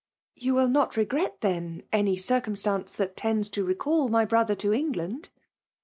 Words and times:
"You 0.45 0.55
will 0.55 0.67
not 0.67 0.97
regret, 0.97 1.41
then, 1.41 1.83
any 1.91 2.17
circumstance 2.17 2.91
that 2.93 3.15
tends 3.15 3.49
to 3.49 3.63
recall 3.63 4.07
my 4.09 4.25
brother 4.25 4.55
to 4.55 4.73
England?'' 4.73 5.29